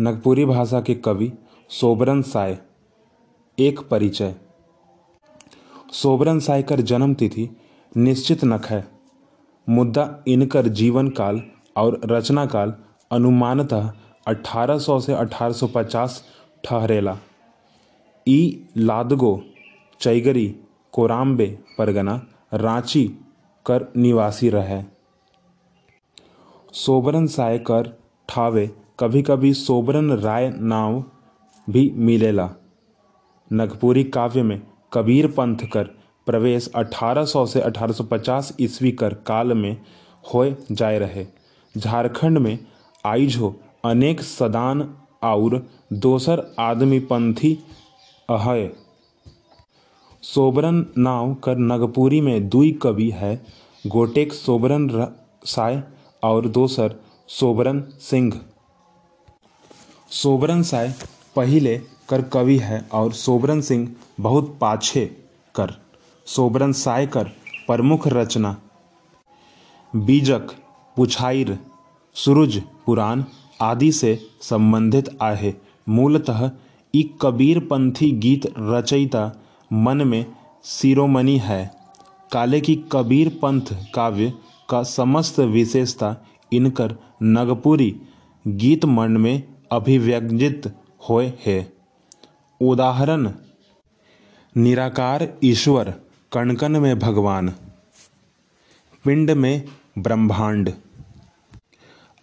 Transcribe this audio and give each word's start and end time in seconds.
नागपुरी 0.00 0.44
भाषा 0.44 0.80
के 0.80 0.94
कवि 0.94 1.32
सोबरन 1.68 2.22
साय। 2.22 2.58
एक 3.58 3.80
परिचय। 3.80 4.34
सोबरन 5.92 6.40
साय 6.40 6.62
कर 6.62 6.80
जन्म 6.80 7.14
तिथि 7.14 7.56
निश्चित 7.96 8.44
नख 8.44 8.66
है। 8.66 8.88
मुद्दा 9.68 10.24
इनकर 10.28 10.68
जीवन 10.68 11.08
काल 11.08 11.42
और 11.76 12.00
रचना 12.04 12.46
काल 12.46 12.74
अनुमानतः 13.12 13.92
1800 14.26 15.00
से 15.00 15.14
1850 15.14 16.24
ठहरेला। 16.64 17.18
ई 18.28 18.68
लादगो, 18.76 19.42
चैगरी, 20.00 20.56
कोराम्बे, 20.92 21.58
परगना, 21.78 22.26
रांची 22.54 23.08
कर 23.66 23.92
निवासी 23.96 24.50
रहे। 24.50 24.82
सोबरन 26.72 27.26
साय 27.26 27.58
कर 27.58 27.98
ठावे 28.28 28.70
कभी 28.98 29.20
कभी 29.22 29.52
सोबरन 29.54 30.10
राय 30.12 30.48
नाव 30.50 31.02
भी 31.66 31.90
मिलेला। 31.96 32.48
नगपुरी 33.50 34.02
काव्य 34.04 34.42
में 34.42 34.60
कबीर 34.92 35.26
पंथ 35.26 35.58
कर 35.72 35.84
प्रवेश 36.26 36.68
1800 36.76 37.44
से 37.46 37.60
1850 37.60 38.52
ईस्वी 38.60 38.92
कर 38.92 39.14
काल 39.26 39.52
में 39.52 39.76
होए 40.24 40.54
जाए 40.72 40.98
रहे। 40.98 41.26
झारखंड 41.74 42.38
में 42.38 42.58
आइझो 43.04 43.54
अनेक 43.84 44.20
सदान 44.22 44.82
और 45.24 45.62
दोसर 45.92 46.46
आदमी 46.58 46.98
पंथी 47.00 47.54
अहय 48.28 48.70
सोबरन 50.22 50.86
नाव 50.98 51.34
कर 51.34 51.58
नगपुरी 51.58 52.20
में 52.20 52.48
दुई 52.48 52.72
कवि 52.82 53.10
है, 53.10 53.34
गोटेक 53.86 54.32
सोबरन 54.32 54.88
साय 55.46 55.82
और 56.22 56.48
दोसर 56.48 57.00
सोबरन 57.30 57.84
सिंह। 58.00 58.40
सोबरन 60.10 60.62
साय 60.62 60.94
पहिले 61.36 61.76
कर 62.08 62.22
कवि 62.22 62.56
है 62.56 62.88
और 62.92 63.12
सोबरन 63.12 63.60
सिंह 63.60 63.88
बहुत 64.20 64.56
पाछे 64.60 65.04
कर। 65.54 65.72
सोबरन 66.26 66.72
साय 66.72 67.06
कर 67.06 67.24
प्रमुख 67.66 68.06
रचना। 68.08 68.56
बीजक, 69.96 70.54
पुछाइर, 70.96 71.58
सूरज, 72.14 72.62
पुराण 72.86 73.24
आदि 73.60 73.90
से 73.92 74.14
संबंधित 74.42 75.18
आहे। 75.22 75.54
मूलतः 75.88 76.50
ई 76.94 77.02
कबीर 77.22 77.58
पंथी 77.60 78.10
गीत 78.10 78.46
रचयिता 78.58 79.30
मन 79.72 80.06
में 80.06 80.24
शिरोमणि 80.64 81.36
है। 81.38 81.70
काले 82.32 82.60
की 82.60 82.76
कबीर 82.92 83.28
पंथ 83.42 83.74
काव्य 83.94 84.32
का 84.68 84.82
समस्त 84.82 85.40
विशेषता 85.40 86.14
इनकर 86.52 86.96
नगपुरी 87.22 87.94
गीत 88.46 88.84
मन 88.84 89.16
में 89.16 89.42
अभिव्यंजित 89.70 90.74
होए 91.08 91.32
है। 91.46 91.72
उदाहरण, 92.60 93.32
निराकार 94.56 95.34
ईश्वर 95.44 95.90
कणकन 96.32 96.72
में 96.72 96.98
भगवान। 96.98 97.48
पिंड 99.04 99.30
में 99.30 99.64
ब्रह्मांड। 99.98 100.72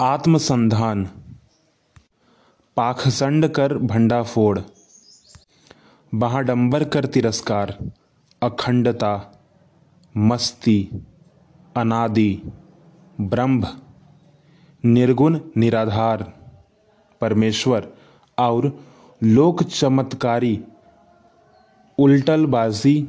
आत्मसंधान, 0.00 1.10
पाखसंड 2.76 3.48
कर 3.48 3.78
भंडाफोड़। 3.78 4.60
महाडंबर 6.14 6.84
कर 6.84 7.06
तिरस्कार, 7.06 7.78
अखंडता, 8.42 9.42
मस्ती, 10.16 10.90
अनादि, 11.76 12.42
ब्रह्म, 13.20 13.66
निर्गुण, 14.84 15.40
निराधार। 15.56 16.41
परमेश्वर 17.22 17.88
और 18.38 18.72
लोक 19.22 19.62
चमत्कारी 19.62 20.60
उल्टलबाजी 21.98 23.00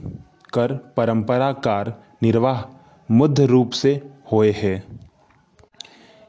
कर 0.54 0.76
परंपराकार 0.98 1.94
निर्वाह 2.24 2.64
मुद्ध 3.12 3.40
रूप 3.42 3.72
से 3.72 3.92
होए 4.32 4.52
है। 4.52 4.84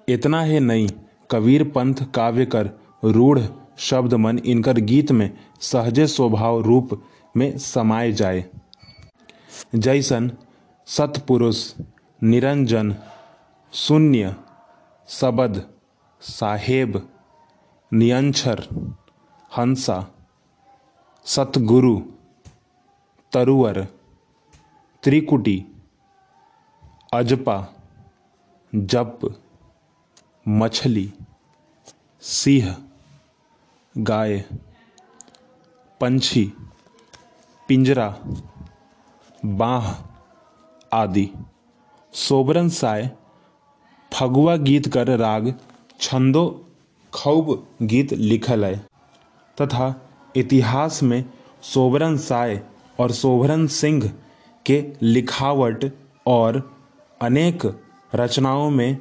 इतना 0.08 0.41
है 0.42 0.60
नहीं, 0.60 0.88
कबीर 1.31 1.64
पंथ 1.70 1.94
काव्य 2.14 2.47
कर 2.47 2.70
रूढ़ 3.04 3.41
शब्द 3.78 4.14
मन 4.14 4.38
इनकर 4.38 4.78
गीत 4.81 5.12
में 5.12 5.31
सहजे 5.60 6.06
स्वभाव 6.06 6.60
रूप 6.60 7.00
में 7.37 7.56
समाये 7.58 8.12
जाए। 8.12 8.44
जैसन 9.75 10.31
सतपुरुष, 10.87 11.72
निरंजन, 12.22 12.94
शून्य, 13.72 14.34
सबद, 15.08 15.62
साहेब 16.20 17.08
नियंछर 17.92 18.60
हंसा, 19.56 19.96
सतगुरु, 21.24 22.00
तरुवर, 23.32 23.80
त्रिकुटी, 25.02 25.56
अजपा, 27.12 27.56
जप, 28.72 29.20
मछली, 30.48 31.12
सिंह, 32.22 32.74
गाय, 33.98 34.44
पंछी, 36.00 36.44
पिंजरा, 37.68 38.08
बाह 39.44 39.94
आदि। 40.92 41.30
सोबरन 42.12 42.68
साय, 42.68 43.10
फगुआ 44.12 44.56
गीत 44.56 44.88
कर 44.88 45.16
राग, 45.18 45.54
छंदो 46.00 46.44
खौब 47.14 47.66
गीत 47.82 48.12
लिखल 48.12 48.64
है। 48.64 48.76
तथा 49.62 50.08
इतिहास 50.36 51.02
में 51.02 51.25
सोबरन 51.62 52.16
साय 52.16 52.60
और 53.00 53.12
सोबरन 53.12 53.66
सिंह 53.66 54.12
के 54.66 54.92
लिखावट 55.02 55.84
और 56.26 56.76
अनेक 57.22 57.62
रचनाओं 58.14 58.70
में 58.70 58.97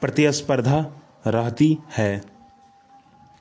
प्रतिस्पर्धा 0.00 0.80
रहती 1.26 1.78
है। 1.96 2.37